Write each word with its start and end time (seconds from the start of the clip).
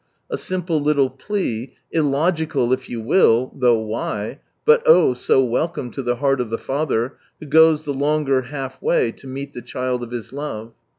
A 0.31 0.37
simple 0.39 0.81
little 0.81 1.11
plea, 1.11 1.73
"illogical" 1.91 2.73
if 2.73 2.89
you 2.89 2.99
will 2.99 3.53
(though 3.55 3.77
why?), 3.77 4.39
but 4.65 4.81
oh 4.87 5.11
i 5.11 5.13
so 5.13 5.43
welcome 5.43 5.91
to 5.91 6.01
the 6.01 6.15
heart 6.15 6.41
of 6.41 6.49
the 6.49 6.57
Father, 6.57 7.17
who 7.39 7.45
goes 7.45 7.85
the 7.85 7.93
longer 7.93 8.41
half 8.41 8.81
way 8.81 9.11
to 9.11 9.27
meet 9.27 9.53
the 9.53 9.61
child 9.61 10.01
of 10.01 10.09
His 10.09 10.33
love. 10.33 10.73